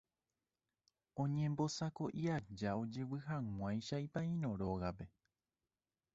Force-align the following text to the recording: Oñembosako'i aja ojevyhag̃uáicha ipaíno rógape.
Oñembosako'i 1.23 2.23
aja 2.37 2.69
ojevyhag̃uáicha 2.81 3.97
ipaíno 4.07 4.49
rógape. 4.61 5.05